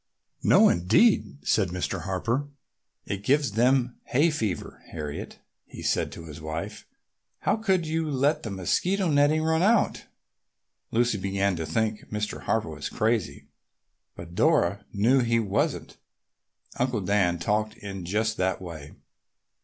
[0.41, 2.05] "No, indeed!" said Mr.
[2.05, 2.47] Harper.
[3.05, 4.81] "It gives them hay fever.
[4.91, 6.87] Harriet," he said to his wife,
[7.41, 10.05] "how could you let the mosquito netting run out?"
[10.89, 12.41] Lucy began to think Mr.
[12.45, 13.45] Harper was crazy,
[14.15, 15.97] but Dora knew he wasn't.
[16.79, 18.95] Uncle Dan talked in just that way.